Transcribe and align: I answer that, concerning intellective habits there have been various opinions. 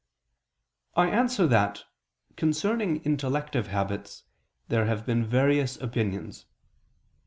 I 0.95 1.09
answer 1.11 1.45
that, 1.45 1.83
concerning 2.35 3.03
intellective 3.05 3.67
habits 3.67 4.23
there 4.67 4.87
have 4.87 5.05
been 5.05 5.23
various 5.23 5.77
opinions. 5.77 6.47